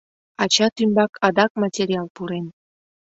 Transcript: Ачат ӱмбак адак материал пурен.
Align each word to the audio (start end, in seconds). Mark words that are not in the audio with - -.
Ачат 0.43 0.73
ӱмбак 0.83 1.11
адак 1.27 1.51
материал 1.61 2.07
пурен. 2.15 2.45